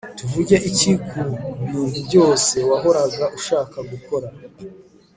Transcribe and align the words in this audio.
tuvuge 0.19 0.55
iki 0.69 0.91
ku 1.07 1.19
bintu 1.67 1.91
byose 2.05 2.55
wahoraga 2.69 3.25
ushaka 3.37 3.77
gukora 3.91 4.27